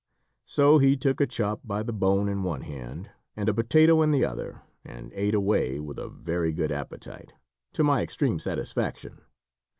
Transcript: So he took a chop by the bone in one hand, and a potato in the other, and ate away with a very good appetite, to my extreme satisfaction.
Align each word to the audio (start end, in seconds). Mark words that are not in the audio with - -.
So 0.47 0.79
he 0.79 0.97
took 0.97 1.21
a 1.21 1.27
chop 1.27 1.59
by 1.63 1.83
the 1.83 1.93
bone 1.93 2.27
in 2.27 2.41
one 2.41 2.61
hand, 2.61 3.11
and 3.37 3.47
a 3.47 3.53
potato 3.53 4.01
in 4.01 4.09
the 4.09 4.25
other, 4.25 4.63
and 4.83 5.11
ate 5.13 5.35
away 5.35 5.79
with 5.79 5.99
a 5.99 6.09
very 6.09 6.51
good 6.53 6.71
appetite, 6.71 7.33
to 7.73 7.83
my 7.83 8.01
extreme 8.01 8.39
satisfaction. 8.39 9.21